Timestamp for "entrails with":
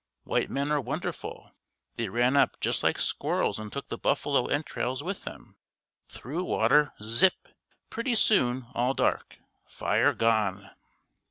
4.47-5.25